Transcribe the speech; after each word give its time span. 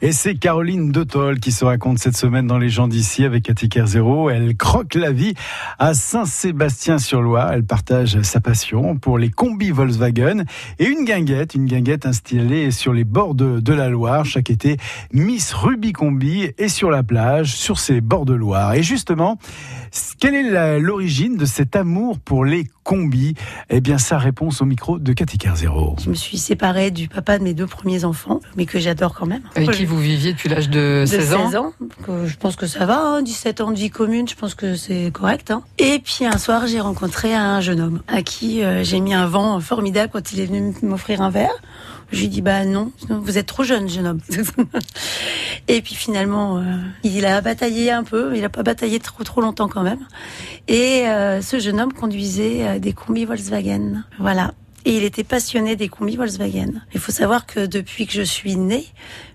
Et 0.00 0.12
c'est 0.12 0.36
Caroline 0.36 0.92
Detol 0.92 1.40
qui 1.40 1.50
se 1.50 1.64
raconte 1.64 1.98
cette 1.98 2.16
semaine 2.16 2.46
dans 2.46 2.58
Les 2.58 2.68
gens 2.68 2.86
d'ici 2.86 3.24
avec 3.24 3.42
Cathy 3.42 3.68
Zéro. 3.84 4.30
Elle 4.30 4.56
croque 4.56 4.94
la 4.94 5.10
vie 5.10 5.34
à 5.80 5.92
Saint-Sébastien-sur-Loire. 5.92 7.52
Elle 7.52 7.64
partage 7.64 8.22
sa 8.22 8.40
passion 8.40 8.96
pour 8.96 9.18
les 9.18 9.28
combis 9.28 9.72
Volkswagen 9.72 10.44
et 10.78 10.84
une 10.84 11.04
guinguette, 11.04 11.56
une 11.56 11.66
guinguette 11.66 12.06
installée 12.06 12.70
sur 12.70 12.92
les 12.92 13.02
bords 13.02 13.34
de, 13.34 13.58
de 13.58 13.72
la 13.72 13.88
Loire. 13.88 14.24
Chaque 14.24 14.50
été, 14.50 14.76
Miss 15.12 15.52
Ruby 15.52 15.92
Combi 15.92 16.48
est 16.56 16.68
sur 16.68 16.92
la 16.92 17.02
plage, 17.02 17.56
sur 17.56 17.80
ces 17.80 18.00
bords 18.00 18.24
de 18.24 18.34
Loire. 18.34 18.74
Et 18.74 18.84
justement, 18.84 19.36
quelle 20.20 20.34
est 20.36 20.78
l'origine 20.78 21.36
de 21.36 21.44
cet 21.44 21.74
amour 21.74 22.20
pour 22.20 22.44
les 22.44 22.68
combis 22.88 23.34
Eh 23.68 23.82
bien, 23.82 23.98
sa 23.98 24.16
réponse 24.16 24.62
au 24.62 24.64
micro 24.64 24.98
de 24.98 25.12
Cathy 25.12 25.36
Zéro. 25.54 25.94
Je 26.02 26.08
me 26.08 26.14
suis 26.14 26.38
séparée 26.38 26.90
du 26.90 27.06
papa 27.06 27.38
de 27.38 27.44
mes 27.44 27.52
deux 27.52 27.66
premiers 27.66 28.06
enfants, 28.06 28.40
mais 28.56 28.64
que 28.64 28.78
j'adore 28.78 29.14
quand 29.14 29.26
même. 29.26 29.42
Avec 29.54 29.72
qui 29.72 29.84
vous 29.84 29.98
viviez 29.98 30.32
depuis 30.32 30.48
l'âge 30.48 30.70
de, 30.70 31.04
16 31.06 31.34
ans, 31.34 31.50
16 31.50 31.56
ans 31.56 31.72
Je 32.24 32.36
pense 32.36 32.56
que 32.56 32.66
ça 32.66 32.86
va, 32.86 33.20
17 33.20 33.60
hein, 33.60 33.64
ans 33.64 33.70
de 33.72 33.76
vie 33.76 33.90
commune, 33.90 34.26
je 34.26 34.34
pense 34.34 34.54
que 34.54 34.74
c'est 34.74 35.10
correct. 35.12 35.50
Hein. 35.50 35.64
Et 35.76 35.98
puis 36.02 36.24
un 36.24 36.38
soir, 36.38 36.66
j'ai 36.66 36.80
rencontré 36.80 37.34
un 37.34 37.60
jeune 37.60 37.80
homme 37.80 38.00
à 38.08 38.22
qui 38.22 38.64
euh, 38.64 38.82
j'ai 38.84 39.00
mis 39.00 39.12
un 39.12 39.26
vent 39.26 39.60
formidable 39.60 40.10
quand 40.10 40.32
il 40.32 40.40
est 40.40 40.46
venu 40.46 40.74
m'offrir 40.82 41.20
un 41.20 41.28
verre. 41.28 41.60
Je 42.10 42.20
lui 42.20 42.28
dis 42.28 42.40
bah 42.40 42.64
non, 42.64 42.92
vous 43.08 43.38
êtes 43.38 43.46
trop 43.46 43.64
jeune, 43.64 43.88
jeune 43.88 44.06
homme. 44.06 44.20
et 45.68 45.82
puis 45.82 45.94
finalement, 45.94 46.58
euh, 46.58 46.62
il 47.04 47.26
a 47.26 47.40
bataillé 47.40 47.90
un 47.90 48.04
peu, 48.04 48.36
il 48.36 48.44
a 48.44 48.48
pas 48.48 48.62
bataillé 48.62 48.98
trop 48.98 49.24
trop 49.24 49.40
longtemps 49.40 49.68
quand 49.68 49.82
même. 49.82 50.06
Et 50.68 51.06
euh, 51.06 51.42
ce 51.42 51.58
jeune 51.58 51.80
homme 51.80 51.92
conduisait 51.92 52.80
des 52.80 52.92
combis 52.92 53.24
Volkswagen. 53.24 54.04
Voilà. 54.18 54.52
Et 54.84 54.96
il 54.96 55.04
était 55.04 55.24
passionné 55.24 55.76
des 55.76 55.88
combis 55.88 56.16
Volkswagen. 56.16 56.80
Il 56.94 57.00
faut 57.00 57.12
savoir 57.12 57.46
que 57.46 57.66
depuis 57.66 58.06
que 58.06 58.14
je 58.14 58.22
suis 58.22 58.56
née, 58.56 58.86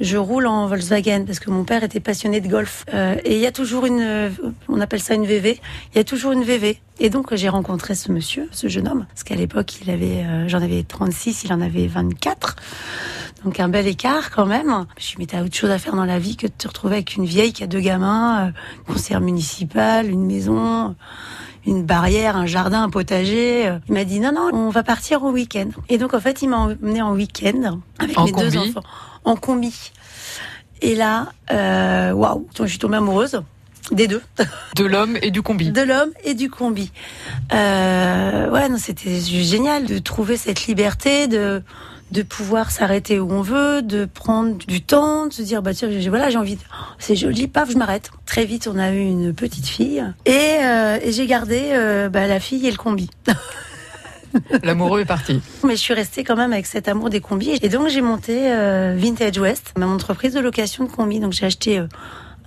je 0.00 0.16
roule 0.16 0.46
en 0.46 0.66
Volkswagen 0.66 1.24
parce 1.24 1.38
que 1.38 1.50
mon 1.50 1.64
père 1.64 1.84
était 1.84 2.00
passionné 2.00 2.40
de 2.40 2.48
golf. 2.48 2.84
Euh, 2.92 3.16
et 3.24 3.34
il 3.34 3.40
y 3.40 3.46
a 3.46 3.52
toujours 3.52 3.86
une, 3.86 4.00
euh, 4.00 4.30
on 4.68 4.80
appelle 4.80 5.00
ça 5.00 5.14
une 5.14 5.24
VV. 5.26 5.60
Il 5.94 5.98
y 5.98 6.00
a 6.00 6.04
toujours 6.04 6.32
une 6.32 6.42
VV. 6.42 6.80
Et 6.98 7.10
donc 7.10 7.34
j'ai 7.34 7.48
rencontré 7.48 7.94
ce 7.94 8.10
monsieur, 8.10 8.48
ce 8.50 8.68
jeune 8.68 8.88
homme, 8.88 9.06
parce 9.08 9.22
qu'à 9.22 9.34
l'époque 9.34 9.80
il 9.82 9.90
avait, 9.90 10.24
euh, 10.24 10.48
j'en 10.48 10.62
avais 10.62 10.82
36, 10.82 11.44
il 11.44 11.52
en 11.52 11.60
avait 11.60 11.86
24. 11.86 12.55
Donc 13.46 13.60
un 13.60 13.68
bel 13.68 13.86
écart 13.86 14.30
quand 14.30 14.44
même. 14.44 14.86
Je 14.98 15.04
suis 15.04 15.24
dit, 15.24 15.36
autre 15.36 15.54
chose 15.54 15.70
à 15.70 15.78
faire 15.78 15.94
dans 15.94 16.04
la 16.04 16.18
vie 16.18 16.36
que 16.36 16.48
de 16.48 16.52
te 16.52 16.66
retrouver 16.68 16.96
avec 16.96 17.14
une 17.14 17.24
vieille 17.24 17.52
qui 17.52 17.62
a 17.62 17.68
deux 17.68 17.80
gamins, 17.80 18.52
conseillère 18.86 19.20
municipale, 19.22 20.10
une 20.10 20.26
maison 20.26 20.94
une 21.64 21.84
barrière, 21.84 22.36
un 22.36 22.46
jardin, 22.46 22.84
un 22.84 22.90
potager. 22.90 23.72
Il 23.88 23.94
m'a 23.94 24.04
dit 24.04 24.20
non, 24.20 24.32
non, 24.32 24.50
on 24.52 24.70
va 24.70 24.82
partir 24.82 25.24
au 25.24 25.30
week-end. 25.30 25.68
Et 25.88 25.98
donc 25.98 26.14
en 26.14 26.20
fait, 26.20 26.42
il 26.42 26.48
m'a 26.48 26.58
emmené 26.58 27.02
en 27.02 27.12
week-end 27.12 27.80
avec 27.98 28.18
mes 28.18 28.32
deux 28.32 28.56
enfants 28.56 28.82
en 29.24 29.36
combi. 29.36 29.92
Et 30.82 30.94
là, 30.94 31.28
euh, 31.50 32.12
waouh, 32.12 32.46
je 32.58 32.66
suis 32.66 32.78
tombée 32.78 32.96
amoureuse 32.96 33.42
des 33.92 34.08
deux. 34.08 34.22
De 34.76 34.84
l'homme 34.84 35.16
et 35.22 35.30
du 35.30 35.42
combi. 35.42 35.70
De 35.70 35.82
l'homme 35.82 36.10
et 36.24 36.34
du 36.34 36.50
combi. 36.50 36.90
Euh, 37.52 38.50
ouais, 38.50 38.68
non, 38.68 38.78
c'était 38.78 39.20
génial 39.20 39.86
de 39.86 39.98
trouver 39.98 40.36
cette 40.36 40.66
liberté 40.66 41.28
de 41.28 41.62
de 42.12 42.22
pouvoir 42.22 42.70
s'arrêter 42.70 43.18
où 43.18 43.30
on 43.32 43.42
veut, 43.42 43.82
de 43.82 44.04
prendre 44.04 44.56
du 44.66 44.80
temps, 44.80 45.26
de 45.26 45.32
se 45.32 45.42
dire 45.42 45.62
bah 45.62 45.74
tiens 45.74 45.88
voilà 46.08 46.30
j'ai 46.30 46.38
envie, 46.38 46.56
de... 46.56 46.60
c'est 46.98 47.16
joli, 47.16 47.48
paf 47.48 47.70
je 47.70 47.76
m'arrête. 47.76 48.10
Très 48.26 48.44
vite 48.44 48.68
on 48.72 48.78
a 48.78 48.92
eu 48.92 49.00
une 49.00 49.34
petite 49.34 49.66
fille 49.66 50.04
et, 50.24 50.58
euh, 50.62 50.98
et 51.02 51.12
j'ai 51.12 51.26
gardé 51.26 51.70
euh, 51.72 52.08
bah, 52.08 52.26
la 52.26 52.40
fille 52.40 52.66
et 52.66 52.70
le 52.70 52.76
combi. 52.76 53.10
L'amoureux 54.62 55.00
est 55.00 55.06
parti. 55.06 55.40
Mais 55.64 55.76
je 55.76 55.80
suis 55.80 55.94
restée 55.94 56.22
quand 56.22 56.36
même 56.36 56.52
avec 56.52 56.66
cet 56.66 56.88
amour 56.88 57.10
des 57.10 57.20
combis. 57.20 57.58
Et 57.62 57.68
donc 57.68 57.88
j'ai 57.88 58.02
monté 58.02 58.52
euh, 58.52 58.94
Vintage 58.96 59.38
West, 59.38 59.72
ma 59.76 59.86
entreprise 59.86 60.34
de 60.34 60.40
location 60.40 60.84
de 60.84 60.90
combis. 60.90 61.20
Donc 61.20 61.32
j'ai 61.32 61.46
acheté 61.46 61.82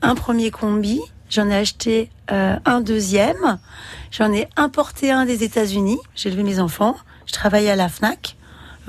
un 0.01 0.15
premier 0.15 0.51
combi, 0.51 1.01
j'en 1.29 1.49
ai 1.49 1.55
acheté 1.55 2.09
un 2.29 2.79
deuxième, 2.79 3.59
j'en 4.11 4.31
ai 4.31 4.47
importé 4.55 5.11
un 5.11 5.25
des 5.25 5.43
États-Unis. 5.43 5.97
J'ai 6.15 6.29
élevé 6.29 6.43
mes 6.43 6.59
enfants. 6.59 6.95
Je 7.25 7.33
travaillais 7.33 7.71
à 7.71 7.75
la 7.75 7.89
Fnac. 7.89 8.37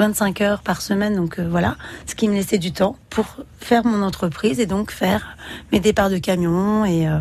25 0.00 0.40
heures 0.40 0.62
par 0.62 0.80
semaine, 0.80 1.14
donc 1.14 1.38
euh, 1.38 1.46
voilà, 1.46 1.76
ce 2.06 2.14
qui 2.14 2.26
me 2.26 2.32
laissait 2.32 2.56
du 2.56 2.72
temps 2.72 2.96
pour 3.10 3.26
faire 3.58 3.84
mon 3.84 4.02
entreprise 4.02 4.58
et 4.58 4.64
donc 4.64 4.92
faire 4.92 5.36
mes 5.72 5.78
départs 5.78 6.08
de 6.08 6.16
camion 6.16 6.86
et 6.86 7.06
euh, 7.06 7.18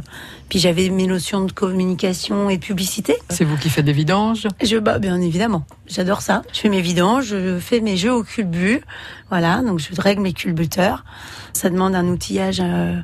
puis 0.48 0.60
j'avais 0.60 0.88
mes 0.88 1.06
notions 1.06 1.44
de 1.44 1.52
communication 1.52 2.50
et 2.50 2.56
de 2.56 2.64
publicité. 2.64 3.18
C'est 3.30 3.44
vous 3.44 3.58
qui 3.58 3.70
faites 3.70 3.84
des 3.84 3.92
vidanges? 3.92 4.48
Je 4.64 4.78
bah 4.78 4.98
bien 4.98 5.20
évidemment, 5.20 5.66
j'adore 5.88 6.22
ça. 6.22 6.42
Je 6.54 6.60
fais 6.60 6.70
mes 6.70 6.80
vidanges, 6.80 7.26
je 7.26 7.60
fais 7.60 7.82
mes 7.82 7.98
jeux 7.98 8.14
au 8.14 8.24
culbu, 8.24 8.80
voilà, 9.28 9.62
donc 9.62 9.80
je 9.80 10.02
règle 10.02 10.22
mes 10.22 10.32
culbuteurs. 10.32 11.04
Ça 11.52 11.70
demande 11.70 11.96
un 11.96 12.06
outillage. 12.08 12.62
Euh, 12.64 12.96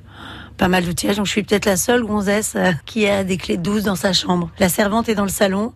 pas 0.58 0.68
mal 0.68 0.86
d'outillages. 0.86 1.18
Donc 1.18 1.26
je 1.26 1.32
suis 1.32 1.44
peut-être 1.44 1.66
la 1.66 1.78
seule 1.78 2.04
gonzesse 2.04 2.56
qui 2.86 3.08
a 3.08 3.24
des 3.24 3.38
clés 3.38 3.58
de 3.58 3.64
12 3.64 3.84
dans 3.84 3.96
sa 3.96 4.14
chambre. 4.14 4.50
La 4.60 4.70
servante 4.70 5.10
est 5.10 5.16
dans 5.16 5.24
le 5.24 5.30
salon 5.30 5.74